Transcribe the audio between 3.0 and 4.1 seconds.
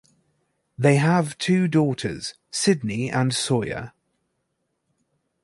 and Sawyer.